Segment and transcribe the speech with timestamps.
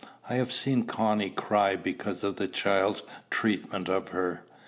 [0.27, 4.41] I have seen Connie cry because of the child's treatment of her.